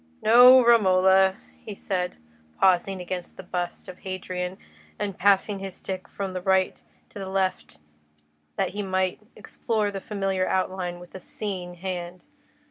[0.23, 2.15] "No, Romola," he said,
[2.59, 4.57] pausing against the bust of Hadrian,
[4.97, 6.75] and passing his stick from the right
[7.11, 7.77] to the left
[8.55, 12.23] that he might explore the familiar outline with a "seeing hand."